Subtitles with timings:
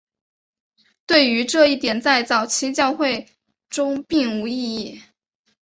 [1.05, 3.27] 对于这一点在早期教会
[3.69, 4.99] 中并无异议。